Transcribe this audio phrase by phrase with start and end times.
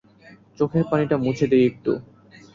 [0.57, 1.91] চোখের পানিটা মুছে দিই একটু।